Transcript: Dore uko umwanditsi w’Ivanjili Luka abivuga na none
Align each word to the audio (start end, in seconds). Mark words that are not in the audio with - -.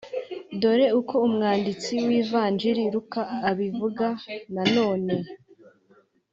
Dore 0.61 0.87
uko 0.99 1.15
umwanditsi 1.27 1.93
w’Ivanjili 2.07 2.83
Luka 2.93 3.21
abivuga 3.49 4.07
na 4.53 4.63
none 4.75 5.15